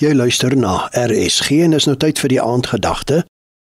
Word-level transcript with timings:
Jy 0.00 0.14
luister 0.16 0.54
na 0.56 0.86
RSG 0.96 1.58
en 1.60 1.76
is 1.76 1.84
nou 1.84 1.92
tyd 2.00 2.16
vir 2.22 2.32
die 2.32 2.38
aandgedagte. 2.40 3.18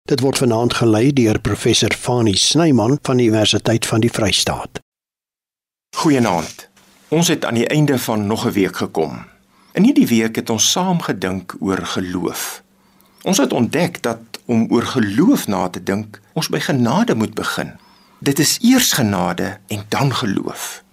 Dit 0.07 0.21
word 0.23 0.39
vanaand 0.39 0.77
gelei 0.77 1.09
deur 1.11 1.35
professor 1.43 1.91
Fani 1.91 2.37
Snyman 2.39 2.95
van 3.03 3.19
die 3.19 3.25
Universiteit 3.27 3.83
van 3.89 3.99
die 3.99 4.11
Vrystaat. 4.15 4.79
Goeienaand. 5.99 6.69
Ons 7.11 7.27
het 7.27 7.43
aan 7.43 7.59
die 7.59 7.67
einde 7.67 7.97
van 7.99 8.23
nog 8.27 8.45
'n 8.47 8.55
week 8.55 8.75
gekom. 8.75 9.25
In 9.73 9.83
hierdie 9.83 10.07
week 10.07 10.35
het 10.35 10.49
ons 10.49 10.71
saam 10.71 11.01
gedink 11.01 11.55
oor 11.59 11.83
geloof. 11.85 12.63
Ons 13.21 13.37
het 13.37 13.53
ontdek 13.53 14.01
dat 14.01 14.19
om 14.45 14.67
oor 14.71 14.83
geloof 14.83 15.47
na 15.47 15.67
te 15.67 15.83
dink, 15.83 16.21
ons 16.33 16.47
by 16.49 16.59
genade 16.59 17.15
moet 17.15 17.33
begin. 17.33 17.71
Dit 18.19 18.39
is 18.39 18.57
eers 18.61 18.91
genade 18.91 19.57
en 19.67 19.83
dan 19.89 20.15
geloof. 20.15 20.83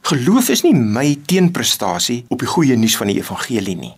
Geloof 0.00 0.48
is 0.48 0.62
nie 0.62 0.74
my 0.74 1.18
teenprestasie 1.26 2.24
op 2.28 2.38
die 2.38 2.48
goeie 2.48 2.76
nuus 2.76 2.96
van 2.96 3.06
die 3.06 3.16
evangelie 3.16 3.76
nie. 3.76 3.94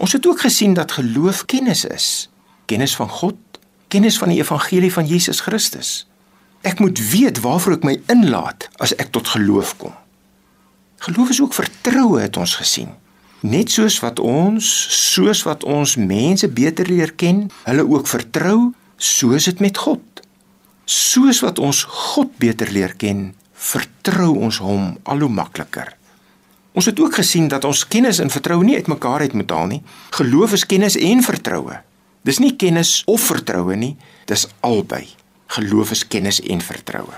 Ons 0.00 0.12
het 0.16 0.26
ook 0.26 0.40
gesien 0.40 0.74
dat 0.74 0.92
geloof 0.96 1.44
kennis 1.44 1.84
is. 1.84 2.30
Kennis 2.64 2.96
van 2.96 3.08
God, 3.08 3.36
kennis 3.88 4.18
van 4.18 4.32
die 4.32 4.38
evangelie 4.40 4.92
van 4.92 5.06
Jesus 5.06 5.40
Christus. 5.44 6.06
Ek 6.64 6.80
moet 6.80 7.00
weet 7.10 7.40
waarvoor 7.44 7.76
ek 7.76 7.84
my 7.84 7.98
inlaat 8.12 8.68
as 8.80 8.94
ek 8.96 9.12
tot 9.12 9.28
geloof 9.28 9.74
kom. 9.76 9.92
Geloof 11.04 11.34
is 11.36 11.40
ook 11.44 11.56
vertroue 11.56 12.20
het 12.20 12.36
ons 12.40 12.56
gesien. 12.60 12.94
Net 13.44 13.72
soos 13.72 13.98
wat 14.00 14.20
ons, 14.24 14.64
soos 15.12 15.44
wat 15.44 15.64
ons 15.68 15.96
mense 16.00 16.48
beter 16.48 16.88
leer 16.88 17.12
ken, 17.12 17.46
hulle 17.68 17.84
ook 17.88 18.08
vertrou, 18.08 18.72
soos 18.96 19.48
dit 19.48 19.60
met 19.60 19.76
God. 19.76 20.24
Soos 20.84 21.44
wat 21.44 21.60
ons 21.60 21.84
God 21.84 22.32
beter 22.40 22.72
leer 22.72 22.96
ken, 22.96 23.30
vertrou 23.52 24.32
ons 24.48 24.64
hom 24.64 24.94
al 25.04 25.24
hoe 25.24 25.32
makliker. 25.32 25.92
Ons 26.72 26.86
het 26.86 27.00
ook 27.00 27.14
gesien 27.14 27.48
dat 27.48 27.64
ons 27.64 27.86
kennis 27.88 28.20
en 28.22 28.30
vertroue 28.30 28.64
nie 28.64 28.76
uitmekaar 28.78 29.20
uit 29.20 29.32
moet 29.32 29.50
haal 29.50 29.66
nie. 29.66 29.82
Geloof 30.10 30.52
is 30.52 30.66
kennis 30.66 30.96
en 30.96 31.22
vertroue. 31.22 31.80
Dis 32.22 32.38
nie 32.38 32.52
kennis 32.56 33.02
of 33.10 33.20
vertroue 33.20 33.76
nie, 33.76 33.96
dis 34.30 34.46
albei. 34.60 35.08
Geloof 35.50 35.90
is 35.90 36.06
kennis 36.06 36.38
en 36.40 36.60
vertroue. 36.60 37.16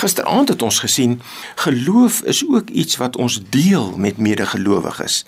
Gisteraand 0.00 0.48
het 0.48 0.62
ons 0.62 0.78
gesien 0.80 1.18
geloof 1.60 2.22
is 2.22 2.44
ook 2.48 2.70
iets 2.70 2.96
wat 2.96 3.16
ons 3.16 3.40
deel 3.50 3.92
met 3.96 4.16
medegelowiges. 4.16 5.24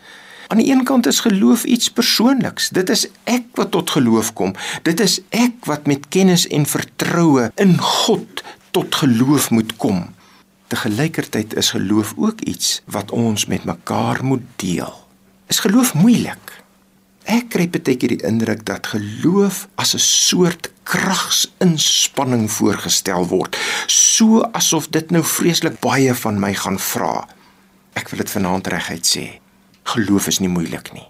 Aan 0.48 0.62
die 0.62 0.70
een 0.72 0.84
kant 0.84 1.06
is 1.06 1.20
geloof 1.20 1.64
iets 1.64 1.90
persoonliks. 1.90 2.68
Dit 2.68 2.90
is 2.90 3.06
ek 3.24 3.44
wat 3.58 3.70
tot 3.70 3.90
geloof 3.90 4.32
kom. 4.32 4.54
Dit 4.82 5.00
is 5.00 5.20
ek 5.28 5.64
wat 5.68 5.86
met 5.86 6.08
kennis 6.08 6.46
en 6.48 6.66
vertroue 6.66 7.50
in 7.56 7.78
God 7.78 8.42
tot 8.70 8.94
geloof 8.94 9.50
moet 9.50 9.76
kom. 9.76 10.14
Te 10.72 10.78
gelykertyd 10.80 11.54
is 11.54 11.70
geloof 11.70 12.14
ook 12.16 12.40
iets 12.40 12.82
wat 12.84 13.10
ons 13.10 13.44
met 13.46 13.64
mekaar 13.64 14.24
moet 14.24 14.44
deel. 14.56 14.94
Is 15.46 15.58
geloof 15.58 15.90
moeilik? 15.94 16.52
Ek 17.28 17.50
kry 17.52 17.66
baie 17.68 17.92
keer 18.00 18.14
die 18.14 18.24
indruk 18.24 18.62
dat 18.64 18.88
geloof 18.94 19.66
as 19.76 19.92
'n 19.92 20.00
soort 20.00 20.70
kragsinspanning 20.88 22.48
voorgestel 22.50 23.28
word, 23.28 23.58
so 23.86 24.40
asof 24.40 24.88
dit 24.88 25.10
nou 25.10 25.24
vreeslik 25.24 25.76
baie 25.80 26.14
van 26.14 26.40
my 26.40 26.54
gaan 26.54 26.78
vra. 26.78 27.28
Ek 27.92 28.08
wil 28.08 28.24
dit 28.24 28.30
vanaand 28.30 28.66
reguit 28.66 29.06
sê. 29.06 29.26
Geloof 29.84 30.26
is 30.26 30.38
nie 30.38 30.48
moeilik 30.48 30.92
nie. 30.92 31.08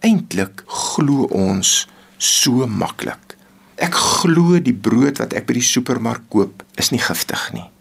Eintlik 0.00 0.62
glo 0.66 1.26
ons 1.34 1.88
so 2.16 2.66
maklik. 2.66 3.36
Ek 3.74 3.94
glo 3.94 4.60
die 4.60 4.78
brood 4.78 5.18
wat 5.18 5.32
ek 5.32 5.46
by 5.46 5.52
die 5.52 5.70
supermark 5.74 6.22
koop 6.28 6.62
is 6.76 6.90
nie 6.90 7.02
giftig 7.02 7.52
nie. 7.52 7.73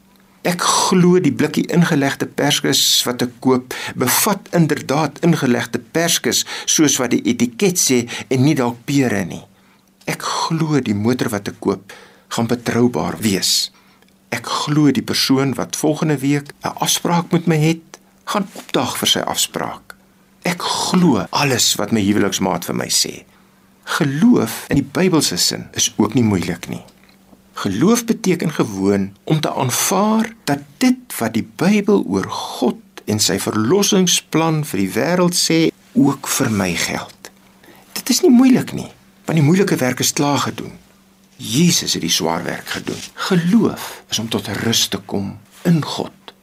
Ek 0.44 0.60
glo 0.60 1.22
die 1.24 1.32
blikkie 1.32 1.64
ingelegde 1.72 2.28
perskes 2.28 2.80
wat 3.08 3.22
ek 3.24 3.38
koop 3.44 3.76
bevat 3.96 4.50
inderdaad 4.58 5.22
ingelegde 5.24 5.80
perskes 5.96 6.44
soos 6.66 6.98
wat 7.00 7.14
die 7.14 7.22
etiket 7.32 7.80
sê 7.80 8.02
en 8.28 8.44
nie 8.44 8.56
dalk 8.60 8.82
pere 8.90 9.24
nie. 9.24 9.44
Ek 10.04 10.20
glo 10.20 10.82
die 10.84 10.98
motor 10.98 11.32
wat 11.32 11.48
ek 11.48 11.62
koop 11.64 11.96
gaan 12.36 12.52
betroubaar 12.52 13.16
wees. 13.24 13.72
Ek 14.36 14.50
glo 14.50 14.92
die 14.92 15.06
persoon 15.06 15.56
wat 15.56 15.80
volgende 15.80 16.20
week 16.20 16.52
'n 16.52 16.76
afspraak 16.84 17.32
met 17.32 17.48
my 17.48 17.56
het, 17.56 18.00
gaan 18.26 18.48
opdag 18.54 18.98
vir 18.98 19.08
sy 19.08 19.20
afspraak. 19.20 19.96
Ek 20.44 20.62
glo 20.62 21.26
alles 21.30 21.76
wat 21.76 21.92
my 21.92 22.02
huweliksmaat 22.04 22.66
vir 22.66 22.76
my 22.76 22.90
sê. 22.92 23.24
Geloof 23.84 24.66
in 24.70 24.76
die 24.76 24.90
Bybelse 24.92 25.38
sin 25.38 25.68
is 25.74 25.94
ook 25.98 26.14
nie 26.14 26.24
moeilik 26.24 26.68
nie. 26.68 26.84
Geloof 27.64 28.06
beteken 28.06 28.52
gewoon 28.52 29.16
om 29.24 29.40
te 29.40 29.54
aanvaar 29.54 30.34
dat 30.44 30.60
dit 30.78 30.98
wat 31.18 31.34
die 31.34 31.48
Bybel 31.56 32.04
oor 32.04 32.26
God 32.28 32.76
en 33.06 33.22
sy 33.24 33.38
verlossingsplan 33.40 34.66
vir 34.68 34.82
die 34.82 34.90
wêreld 34.92 35.38
sê, 35.38 35.60
ook 35.96 36.28
vir 36.28 36.52
my 36.52 36.74
geld. 36.76 37.30
Dit 37.96 38.12
is 38.12 38.20
nie 38.26 38.34
moeilik 38.36 38.74
nie, 38.76 38.90
want 39.24 39.40
die 39.40 39.46
moeilike 39.48 39.80
werk 39.80 40.04
is 40.04 40.12
klaar 40.12 40.44
gedoen. 40.44 40.76
Jesus 41.40 41.96
het 41.96 42.04
die 42.04 42.12
swaar 42.12 42.44
werk 42.44 42.68
gedoen. 42.68 43.00
Geloof 43.30 43.88
is 44.12 44.20
om 44.20 44.28
tot 44.28 44.52
rus 44.66 44.90
te 44.92 45.00
kom 45.00 45.38
in 45.64 45.80
God. 45.96 46.36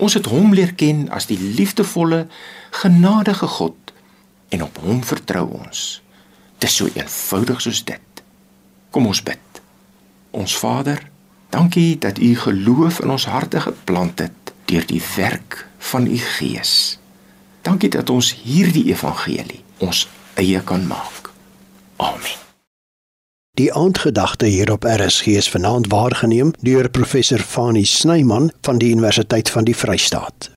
Ons 0.00 0.16
het 0.16 0.32
hom 0.32 0.56
leer 0.56 0.72
ken 0.72 1.10
as 1.12 1.28
die 1.28 1.40
liefdevolle, 1.60 2.24
genadige 2.80 3.52
God 3.60 3.92
en 4.48 4.64
op 4.64 4.80
hom 4.80 5.04
vertrou 5.04 5.44
ons. 5.60 5.86
Dit 6.56 6.70
is 6.72 6.80
so 6.80 6.88
eenvoudig 6.88 7.60
soos 7.60 7.84
dit. 7.84 8.24
Kom 8.96 9.12
ons 9.12 9.20
bid. 9.20 9.53
Ons 10.34 10.56
Vader, 10.58 10.98
dankie 11.54 11.98
dat 11.98 12.18
U 12.18 12.36
geloof 12.36 13.00
in 13.00 13.10
ons 13.10 13.26
harte 13.26 13.60
geplant 13.60 14.18
het 14.18 14.54
deur 14.64 14.86
die 14.86 15.02
werk 15.16 15.66
van 15.78 16.06
U 16.06 16.16
Gees. 16.16 16.98
Dankie 17.62 17.90
dat 17.94 18.10
ons 18.10 18.32
hierdie 18.42 18.88
evangelie 18.90 19.62
ons 19.78 20.08
eie 20.34 20.60
kan 20.66 20.86
maak. 20.86 21.30
Amen. 21.96 22.40
Die 23.54 23.70
aandgedagte 23.74 24.46
hier 24.50 24.72
op 24.72 24.84
RSG 24.84 25.38
is 25.38 25.50
vanaand 25.50 25.86
waargeneem 25.86 26.50
deur 26.58 26.90
professor 26.90 27.38
Fani 27.38 27.84
Snyman 27.84 28.50
van 28.66 28.82
die 28.82 28.90
Universiteit 28.90 29.50
van 29.50 29.64
die 29.64 29.76
Vrystaat. 29.76 30.53